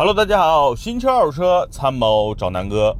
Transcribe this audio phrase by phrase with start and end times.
[0.00, 2.96] Hello，大家好，新车二手车参谋找南哥。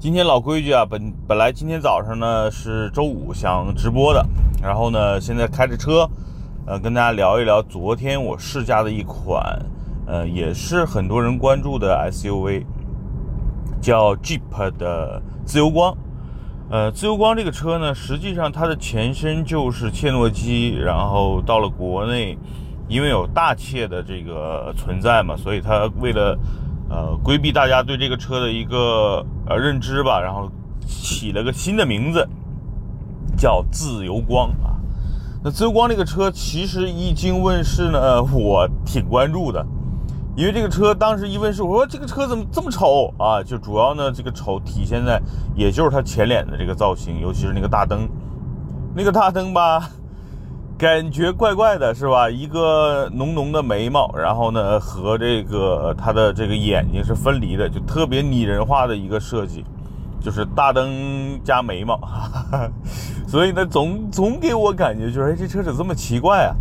[0.00, 4.26] 今天老规矩啊，本本来今天早上呢是周五想直播的，
[4.62, 6.08] 然后呢现在开着车，
[6.66, 9.58] 呃跟大家聊一聊昨天我试驾的一款，
[10.06, 12.64] 呃也是很多人关注的 SUV，
[13.78, 14.40] 叫 Jeep
[14.78, 15.94] 的自由光。
[16.70, 22.38] 呃，自由光这个车呢，实际上它的前身就是切诺基，然后到了国内。
[22.88, 26.38] 因为有大切的这个存在嘛，所以它为了
[26.88, 30.50] 呃规避大家对这个车的一个呃认知吧，然后
[30.86, 32.26] 起了个新的名字，
[33.36, 34.72] 叫自由光啊。
[35.44, 39.64] 那自由光这个车其实一经问世呢，我挺关注的，
[40.34, 43.42] 因为这个车当时一问世，我说这个车怎么这么丑啊？
[43.42, 45.20] 就主要呢这个丑体现在
[45.54, 48.08] 也就是它前脸的这个造型，尤其是那个大灯，
[48.96, 49.90] 那个大灯吧。
[50.78, 52.30] 感觉怪怪的，是吧？
[52.30, 59.64] 一个浓浓的眉毛，然后呢，和这个它的这个眼睛是分离的，就特别拟人化的一个设计，
[60.20, 61.98] 就是大灯加眉毛，
[63.26, 66.54] 所以呢，总总给我感觉就是，哎，这车怎么这么奇怪啊？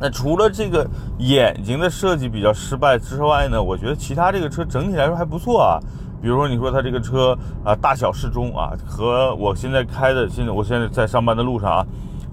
[0.00, 0.84] 那除了这个
[1.18, 5.78] 眼睛的设计比较失败之外呢，我觉得其他这个车整体来说还不错啊。
[6.20, 11.86] 比如说，你说它这个车啊，大小适中啊，和我现在开的，现在我现在在上班的路上啊。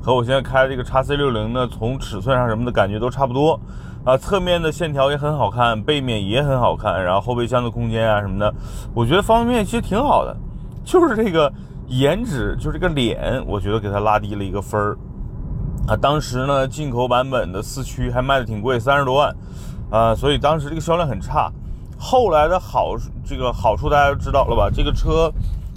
[0.08, 3.60] 和我现在开的这个叉 C 六零呢，从尺寸上什么的感觉都差不多
[4.06, 8.54] 啊，侧面的线条也很好看，背面也很好看，然后后备箱的空间啊什么的，
[8.94, 10.34] 我觉得方方面其实挺好的，
[10.86, 11.52] 就是这个
[11.88, 14.98] 颜值，就这个脸，我觉得给它拉低了一个分儿
[15.90, 15.98] 啊。
[15.98, 19.36] 当时呢，进口版本的四驱还卖的挺贵，三十多万
[19.92, 21.52] 啊，所以当时这个销量很差。
[21.98, 24.70] 后来的好这个好处大家都知道了吧？
[24.74, 25.30] 这个车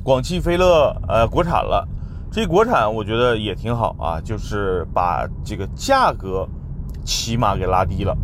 [0.04, 1.84] 广汽菲乐呃国产了。
[2.32, 6.48] 这国产我觉得也挺好啊，就是把这个价格
[7.04, 8.16] 起码给拉低了。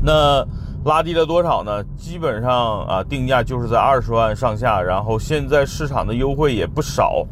[0.00, 0.46] 那
[0.84, 1.82] 拉低了多少呢？
[1.96, 7.26] 基本上啊，定价就是在二十万上下，然后现在市场的优惠也不少，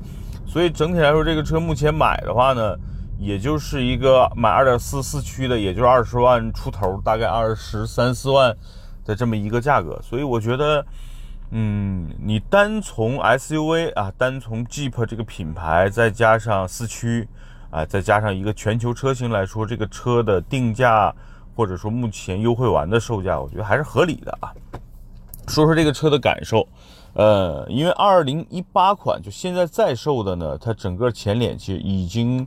[0.44, 2.74] 所以整体来说，这个车目前买的话呢，
[3.16, 8.52] 也就是一个买二点四四驱的，也就是二十万出头，大概二十三四万
[9.04, 10.84] 的这么一个价格，所以我觉得。
[11.50, 17.28] 嗯，你单从 SUV 啊，单从 Jeep 这个品牌，再加上四驱，
[17.70, 21.14] 啊，再加上一个全球车型来说，这个车的定价
[21.54, 24.52] 或者说目前优惠完的售价，我觉得还是合理的啊。
[25.46, 26.66] 说说这个车的感受，
[27.12, 32.44] 呃，因为2018款就现在在售的呢，它整个前脸其实已经，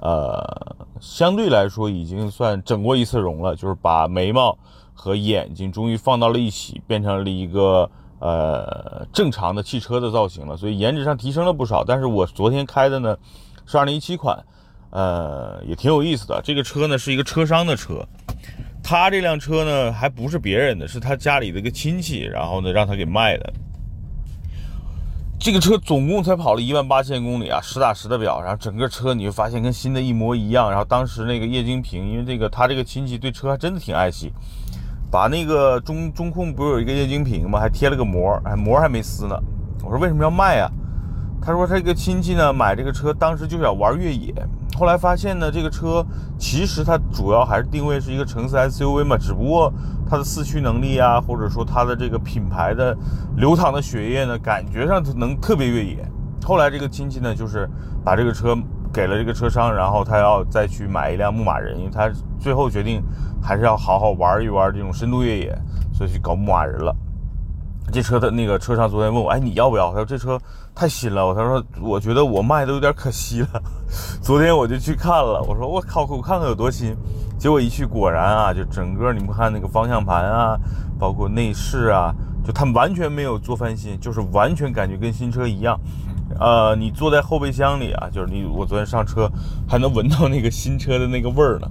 [0.00, 0.42] 呃，
[1.00, 4.56] 相对来说已经算整过一次容了，就是把眉毛
[4.94, 7.90] 和眼睛终于放到了一起，变成了一个。
[8.20, 11.84] 呃，正常的汽车的造型了，所以颜值上提升了不少。
[11.84, 13.16] 但是我昨天开的呢
[13.64, 14.44] 是2017款，
[14.90, 16.40] 呃，也挺有意思的。
[16.42, 18.04] 这个车呢是一个车商的车，
[18.82, 23.52] 他这辆车呢还不是别人的，是他家里的一个亲戚，然后呢让他给卖的。
[25.40, 30.68] 这个车总共才跑了一万八千公里啊，实打实的表，然后整个车你会发现跟新的一模一样。
[30.68, 34.32] 然后当时那个液晶屏，因为这个他这个亲戚对车还真的挺爱惜。
[35.10, 37.58] 把那个中中控不是有一个液晶屏吗？
[37.58, 39.34] 还贴了个膜，哎，膜还没撕呢。
[39.82, 40.70] 我说为什么要卖啊？
[41.40, 44.34] 他说他一个亲戚呢买这个车，当时就想玩越野，
[44.76, 46.04] 后来发现呢这个车
[46.38, 49.72] 其实它主要还是定位是一个城市 SUV 嘛，只不过
[50.08, 52.96] 它的四驱能力啊，或者说它的这个品牌的
[53.36, 56.06] 流淌的血液呢，感觉上能特别越野。
[56.44, 57.68] 后来这个亲戚呢就是
[58.04, 58.56] 把这个车。
[58.92, 63.02] 给了这个车商，然后他要再去买一辆牧马人，因为他最后决定
[63.42, 65.58] 还是要好好玩一玩这种深度越野，
[65.92, 66.94] 所以去搞牧马人了。
[67.90, 69.88] 这车的那个车商昨天问我，哎，你要不要？
[69.88, 70.38] 他说这车
[70.74, 71.26] 太新了。
[71.26, 73.48] 我他说我觉得我卖的有点可惜了。
[74.20, 76.94] 昨天我就去看了，我说我靠，我看看有多新。
[77.38, 80.58] 结果一去，果然啊，就整个你们看那个方向盘啊，
[80.98, 82.14] 包括内饰啊，
[82.44, 85.80] 就他完全没有做翻新，就是完全感觉跟新车一样。
[86.38, 89.30] 呃，你坐在后备箱里啊，就是你我昨天上车
[89.68, 91.68] 还能闻到那个新车的那个味儿呢，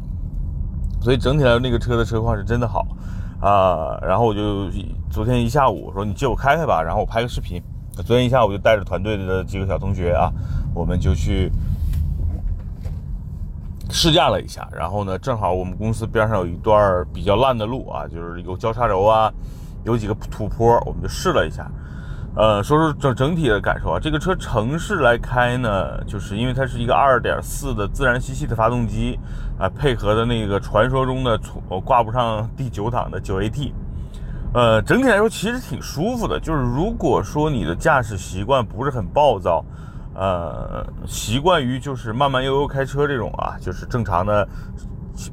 [1.01, 2.85] 所以整体来说那个车的车况是真的好
[3.39, 3.97] 啊。
[4.01, 4.69] 然后我就
[5.09, 7.61] 昨天一下午说你借我开开吧，然后我拍个视频。
[8.05, 10.31] 昨天一下午就带着团队的几个小同学啊，
[10.75, 11.51] 我们就去
[13.89, 14.67] 试驾了一下。
[14.71, 19.33] 然后呢，正好我们公司边上有一段比较烂的路啊，就是有交叉轴啊，
[19.83, 21.71] 有几个土坡，我们就试了一下。
[22.37, 29.19] 呃，说说整整体的感受啊，这个车城市来开呢，就是因为它是一个2.4的自然吸气的发动机
[29.57, 33.71] 啊，配合的那个传说中的我挂不上第九档的 9AT，
[34.53, 36.39] 呃，整体来说其实挺舒服的。
[36.39, 39.65] 就是如果说你的驾驶习惯不是很暴躁，
[40.13, 44.47] 呃，习惯于就是慢慢悠悠开车这种啊，就是正常的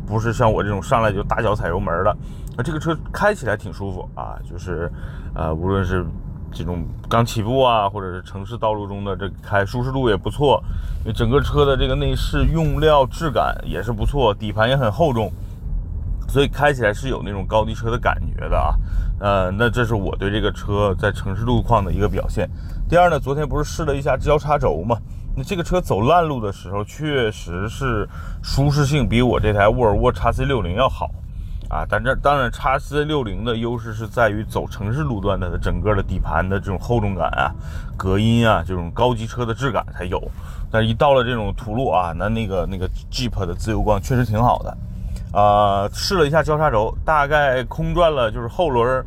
[0.06, 2.16] 不是像我这种上来就大脚踩油门的。
[2.56, 4.90] 那这个车开起来挺舒服啊，就是
[5.34, 6.06] 呃，无论是
[6.54, 10.62] 这种刚起步啊，或者是城市道路中的这开舒适度也不错。
[11.00, 15.30] 因为整个车的这个内饰用料质感也是不错，底盘也很厚重，
[16.28, 18.74] 所以开起来是有那种高级车的感觉的啊。
[19.20, 22.48] 呃，那这是我对这个车在城市路况的一个表现。
[22.88, 24.96] 第二呢，昨天不是试了一下交叉轴嘛？
[25.36, 28.08] 那这个车走烂路的时候，确实是
[28.42, 31.10] 舒适性比我这台沃尔沃 x C 六零要好
[31.68, 31.84] 啊。
[31.88, 37.52] 但这当然，x C 六零的优势是在于走城市路段的整个的底盘的这种厚重感啊、
[37.96, 40.22] 隔音啊，这种高级车的质感才有。
[40.70, 44.76] 但是一到了这种土路啊，那那个那个 Jeep 的自由光确实挺好的。
[45.32, 49.04] 啊，试了一下交叉轴，大概空转了，就是后轮，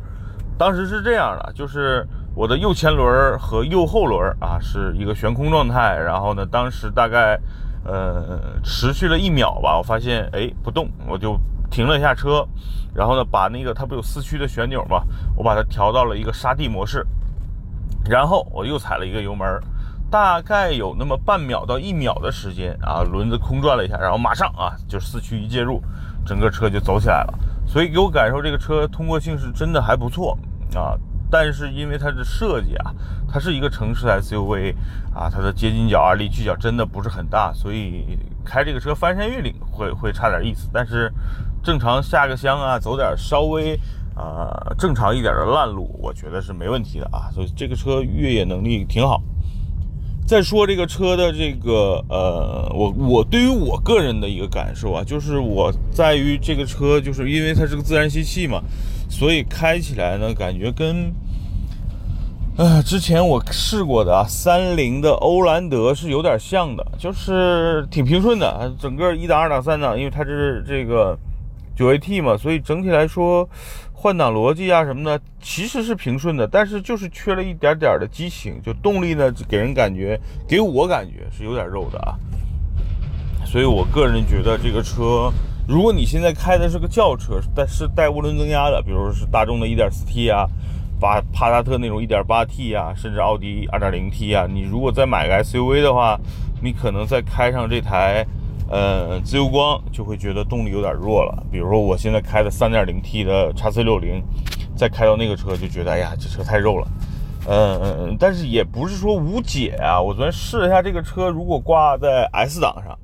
[0.58, 7.40] 当时是这样的，就是我的右前轮和右后轮啊是一个悬空状态，然后呢，当时大概
[7.82, 11.34] 呃持续了一秒吧，我发现哎不动，我就
[11.70, 12.46] 停了一下车，
[12.94, 15.02] 然后呢把那个它不有四驱的旋钮嘛，
[15.36, 17.06] 我把它调到了一个沙地模式，
[18.08, 19.46] 然后我又踩了一个油门。
[20.10, 25.82] 大概有那么半秒到一秒的时间啊，轮子空转了一下，然后马上啊，就四驱一介入，
[26.24, 27.34] 整个车就走起来了。
[27.66, 30.32] 所以给我感受，这个车通过性是真的还不错
[30.74, 30.96] 啊。
[31.30, 32.94] 但是因为它的设计啊，
[33.30, 34.74] 它是一个城市 SUV
[35.14, 40.68] 啊，它的接近角啊、离去角真的不是很大，所以开这个车翻山越岭会会差点意思。
[40.72, 41.12] 但是
[41.62, 43.78] 正常下个乡啊，走点稍微
[44.14, 47.30] 啊正常一点的烂路，我觉得是没问题的啊。
[47.32, 49.22] 所以这个车越野能力挺好。
[50.26, 58.62] 再说这个车的这个呃，我我对于我个人的一个感受啊，就是我在于这个车，就是因为它是个自然吸气嘛，
[59.08, 61.12] 所以开起来呢，感觉跟
[62.56, 71.18] 呃之前我试过的啊三菱的欧蓝德是有点像的，就是挺平顺的，整个一档、二档、三档，因为它这是这个
[71.76, 73.48] 九 AT 嘛，所以整体来说。
[74.00, 80.16] 换挡逻辑啊什么的其实是平顺的，但是就是缺了一点点的激情，就动力呢给人感觉，
[80.46, 82.14] 给我感觉是有点肉的啊。
[83.44, 85.32] 所以我个人觉得这个车，
[85.68, 90.48] 如果你现在开的是个轿车，但是带涡轮增压的，比如是大众的 1.4T 啊，
[90.98, 96.18] 帕帕萨特那种 1.8T 啊，甚至奥迪 2.0T 啊，你如果再买个 SUV 的话，
[96.62, 98.26] 你可能再开上这台。
[98.70, 101.42] 呃，自由光就会觉得动力有点弱了。
[101.50, 104.22] 比如说我现在开的 3.0T 的叉 C 六零，
[104.76, 106.86] 再开到那个车就觉得，哎呀，这车太肉了。
[107.46, 109.98] 嗯嗯，但是也不是说无解啊。
[109.98, 112.98] 我昨天试了一下这个车，如果挂在 S 档上，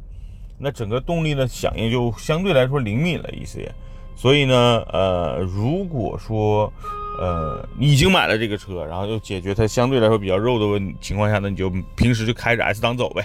[0.59, 3.71] 那整个动力的响应就相对来说灵敏了一些。
[4.17, 6.73] 所以呢，呃，如果说
[7.19, 13.25] 呃你已经买了这个车，然后又解决它相对来说比较肉的问情况下呢，你就平时就开着 S 档走呗。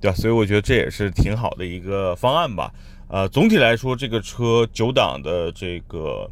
[0.00, 0.16] 对吧？
[0.18, 2.70] 所以我觉得这也是挺好的一个方案吧。
[3.08, 6.30] 呃，总体来说，这个车九档的这个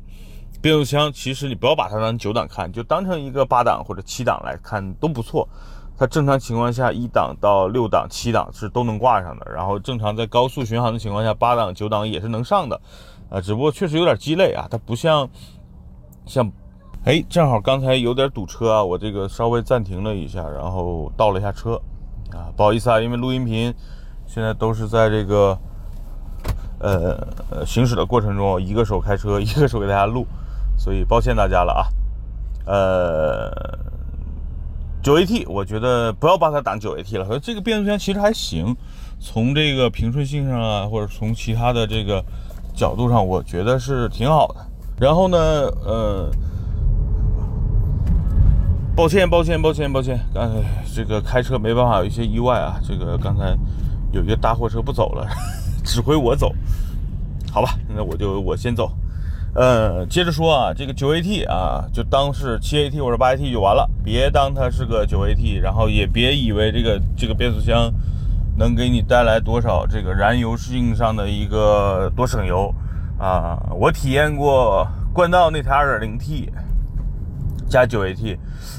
[0.61, 5.49] 变速箱，其实你不要把它当九档看，就当成一个八档或者七档来看都不错。
[5.97, 9.47] 它正常情况下一档到六档、七档是都能挂上的。
[9.53, 12.81] 然后正常在高速巡航的情况下，八档、九档也是能上的。
[13.31, 15.29] 啊，只不过确实有点鸡肋啊，它不像
[16.27, 16.51] 像，
[17.05, 21.81] 哎，正好刚才有点堵车啊，我这个稍微暂停了一下，然后倒了一下车。
[22.33, 23.73] 啊，不好意思啊，因为录音频
[24.27, 25.59] 现在都是在这个
[26.81, 30.27] 呃行驶的过程中，一个手开车，一个手给大家录，
[30.77, 31.83] 所以抱歉大家了啊。
[32.65, 33.51] 呃，
[35.03, 38.77] 九 AT，我觉得不要把它当九 AT 了，这个变速箱其实还行，
[39.19, 42.25] 从这个平顺性上啊，或者从其他的这个
[42.75, 44.67] 角度上，我觉得是挺好的。
[44.99, 45.39] 然后呢，
[45.85, 46.31] 呃。
[48.95, 50.21] 抱歉，抱歉，抱歉，抱歉。
[50.35, 50.63] 刚才
[50.95, 52.79] 这个开车没办法，有一些意外啊。
[52.87, 53.57] 这个刚才
[54.13, 55.27] 有一个大货车不走了，
[55.83, 56.53] 指挥我走，
[57.51, 57.75] 好吧？
[57.89, 58.93] 那我就我先走。
[59.55, 67.93] 呃，接着说啊，这个九 AT 啊，就当是七 AT 或者八 AT 就完了，别当它是个九 AT，然后也别以为这个这个变速箱
[68.57, 72.75] 能给你带来多少这个燃油性上的一个多省油
[73.19, 73.59] 啊。
[73.79, 76.49] 我体验过冠道那台 2.0T。
[77.69, 78.37] 加九 AT，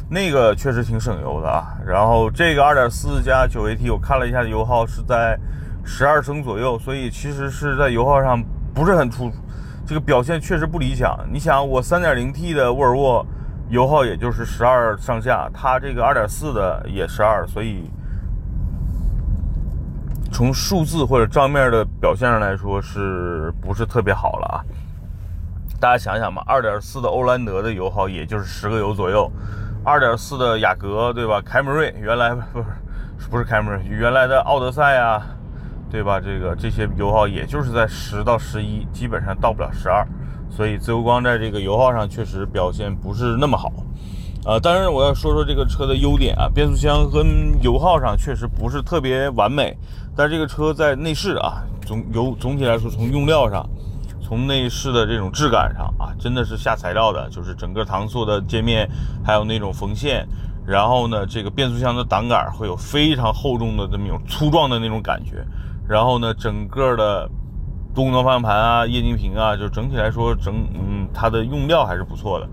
[0.08, 1.74] 那个确实挺省油的啊。
[1.84, 5.36] 然后这个二点四加九 AT，我看了一下油耗是在
[5.84, 8.40] 十二升左右，所以其实是在油耗上
[8.72, 9.36] 不是很突出，
[9.86, 11.20] 这个表现确实不理想。
[11.32, 13.26] 你想，我三点零 T 的沃尔沃
[13.70, 17.90] 油耗也就是十二上下，它这个二点四的也十二，所以
[20.32, 24.58] 从数字或者账面的表现上来说，是不是特别好了啊？
[25.80, 29.30] 大家想想嘛，二点四的欧蓝德的油耗也就是十个油左右，
[29.84, 31.42] 二点四的雅阁对吧？
[31.44, 32.60] 凯美瑞原来不
[33.18, 35.22] 是不是凯美瑞，原来的奥德赛啊，
[35.94, 36.20] 对吧？
[36.20, 40.04] 这个这些油耗也就是在十到十一，基本上到不了十二，
[40.50, 43.72] 所以自由光在这个油耗上确实表现不是那么好。
[44.44, 49.78] 呃，当然我要说说这个车的优点啊，变速箱跟油耗上确实不是特别完美，
[50.16, 53.64] 但这个车在内饰啊，总由总体来说从用料上，
[54.20, 58.90] 从内饰的这种质感上啊，真的是下材料的，就是整个搪塑的界面，
[59.24, 60.28] 还有那种缝线，
[60.66, 65.46] 然后呢，这个变速箱的挡杆会有非常厚重的这么一种粗壮的那种感觉，
[65.88, 67.30] 然后呢，整个的
[67.94, 72.48] 多功能方向盘啊、液晶屏啊，就整体来说整嗯，它的用料还是不错的。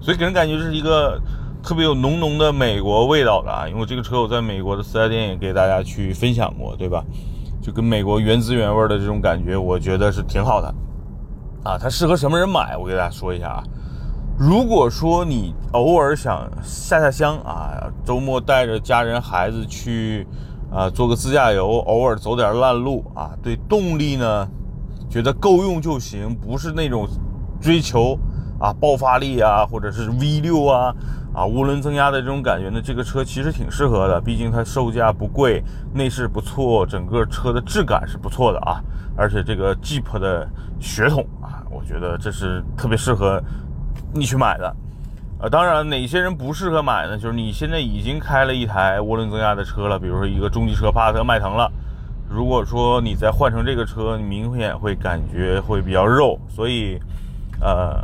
[0.00, 1.20] 所以给人感觉是一个
[1.62, 7.04] 特别有浓浓的美国味道的啊，因为这个车我在美国的四 S 店也给大家去分享过，对吧？
[7.62, 10.74] 就跟美国原汁原味的这种感觉，我觉得是挺好的
[11.62, 11.78] 啊。
[11.78, 12.76] 它适合什么人买？
[12.76, 13.62] 我给大家说一下啊。
[14.36, 20.26] 如果说你偶尔想下下乡啊，周末带着家人孩子去
[20.72, 24.48] 啊做个自驾游，偶尔走点烂路啊，对动力呢
[25.10, 27.06] 觉得够用就行，不是那种
[27.60, 28.18] 追求。
[28.60, 30.94] 啊，爆发力啊，或者是 V 六啊，
[31.34, 35.60] 啊，涡轮增压的这种感觉呢，这个车其实挺适合的，毕竟它售价不贵，
[35.92, 38.80] 内饰不错，整个车的质感是不错的啊，
[39.16, 40.48] 而且这个 Jeep 的
[40.78, 43.42] 血统啊，我觉得这是特别适合
[44.14, 44.76] 你去买的。
[45.42, 47.18] 呃，当然，哪些人不适合买呢？
[47.18, 51.70] 就是你现在已经开了一台涡轮增压的车了，比如说一个中级车帕萨特、迈腾了，
[52.30, 56.98] 如果说你再换成这个车，你明显会感觉会比较肉，所以，
[57.60, 58.00] 呃。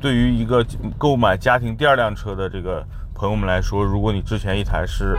[0.00, 0.64] 对于一个
[0.96, 5.18] 购买家庭第二辆车的这个朋友们来说，如果你之前一台是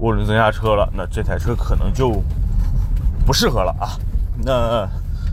[0.00, 2.22] 涡轮增压车了，那这台车可能就
[3.26, 3.98] 不适合了啊。
[4.44, 4.88] 那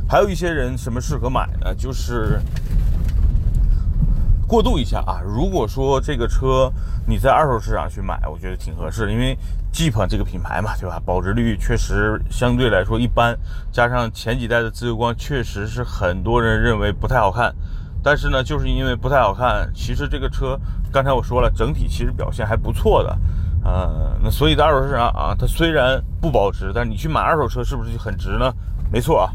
[0.09, 1.75] 还有一些人什么适合买呢？
[1.75, 2.41] 就是
[4.47, 5.19] 过渡一下啊。
[5.23, 6.71] 如果说这个车
[7.05, 9.37] 你在二手市场去买，我觉得挺合适，因为
[9.73, 10.99] Jeep 这个品牌嘛，对吧？
[11.05, 13.37] 保值率确实相对来说一般，
[13.71, 17.53] 加上前几代的自由光确实是很多人认为不太好看。
[18.03, 20.57] 但是呢，就是因为不太好看，其实这个车
[20.93, 23.17] 刚才我说了，整体其实表现还不错的，
[23.65, 28.53] 呃，那所以在二手市场啊，它虽然不保值，但是你去买二手车是不是就很值呢？
[28.89, 29.29] 没错啊，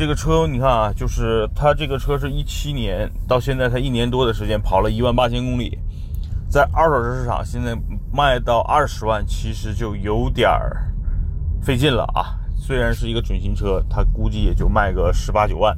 [0.00, 5.78] 这个车你看啊，就是它这个车是一七年到现在才一年多的时间，跑了一万八千公里，
[6.48, 7.76] 在二手车市场现在
[8.10, 10.90] 卖到二十万，其实就有点儿
[11.60, 12.32] 费劲了啊。
[12.56, 15.76] 虽然是一个准新车，它估计也就卖个十八九万。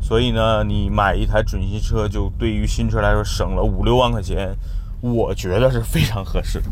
[0.00, 4.52] 所以呢，你买一台准新车，就对于新车来说省了五六万块钱，
[5.00, 6.68] 我觉得是非常合适的，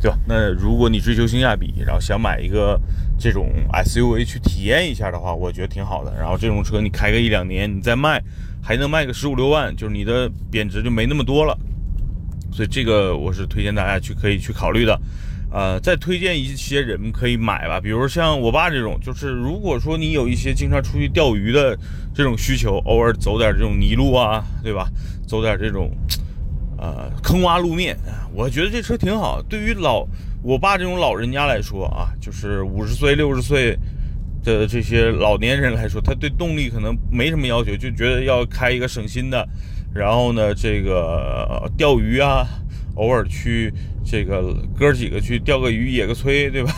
[0.00, 0.18] 对吧？
[0.26, 2.80] 那如果你追求性价比，然后想买一个
[3.18, 6.14] 这种 SUV 去体验一下的话，我觉得挺好的。
[6.16, 8.22] 然后这种车你开个一两年，你再卖
[8.62, 11.58] 还能卖个十五六万，就是你的贬值就没那么多了。
[12.52, 14.98] 所以这个我是推荐大家去可以去考虑的。
[15.50, 21.74] 呃，再推荐一些人可以买吧，比如像我爸这种，就是如果说你有一些经常出去钓鱼的
[22.14, 24.86] 这种需求，偶尔走点这种泥路啊，对吧？
[25.26, 25.90] 走点这种
[26.78, 27.96] 呃坑洼路面，
[28.32, 29.42] 我觉得这车挺好。
[29.42, 30.06] 对于老
[30.42, 33.76] 我爸这种老人家来说啊，就是五十岁、六十岁
[34.42, 39.46] 的这些老年人来说，他对动力可能没什么要求，就觉得要开一个省心的，
[39.94, 42.46] 然后呢，这个钓鱼啊。
[42.98, 43.72] 偶尔去
[44.04, 46.74] 这个哥几个去钓个鱼、野个炊，对吧？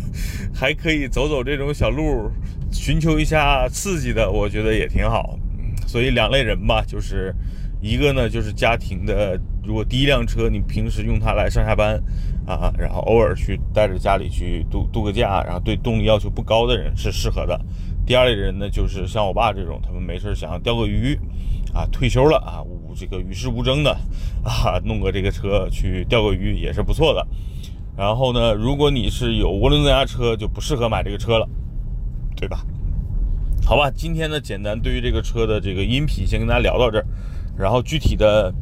[0.52, 2.30] 还可以走走这种小路，
[2.70, 5.38] 寻求一下刺激的，我觉得也挺好。
[5.86, 7.34] 所以两类人吧，就是
[7.82, 12.00] 一个呢，就是家庭的，如果第一辆车你平时用它来上下班
[12.46, 17.60] 啊，然后偶尔去带着家里去度度个假，然后对动力要求不高的人是适合的。
[18.06, 21.18] 第二类人呢，就是像我爸这种，他们没事想要钓个鱼。
[21.74, 22.60] 啊，退休了啊，
[22.94, 23.90] 这个与世无争的
[24.44, 27.26] 啊，弄个这个车去钓个鱼也是不错的。
[27.96, 31.48] 然后呢，如果你是有涡轮增压车，就不适合买这个车了，
[32.36, 32.62] 对吧？
[33.64, 37.06] 好吧，今天呢，简单对于这个车的这个音频先跟大家聊到这儿。
[37.56, 38.52] 然后具体的，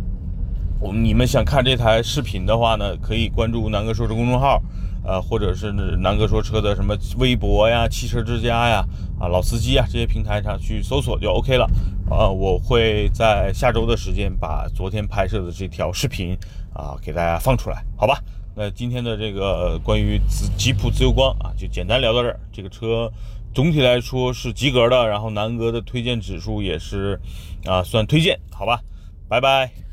[0.80, 4.62] 我们你们想看这台视频的话呢，可以关注南哥说车公众号。
[5.02, 8.84] 呃，或者是南哥说车的什么微博呀、汽车之家呀、
[9.18, 11.66] 啊老司机啊这些平台上去搜索就 OK 了。
[12.10, 16.36] 呃，我会在下周的时间把昨天拍摄的这条视频
[16.74, 18.22] 啊给大家放出来，好吧？
[18.54, 22.38] 那今天的这个关于吉吉普自由光啊，就简单聊到这儿。
[22.52, 23.10] 这个车
[23.52, 27.20] 总体来说是及格的，然后南哥的推荐指数也是
[27.64, 28.80] 啊算推荐，好吧？
[29.28, 29.89] 拜拜。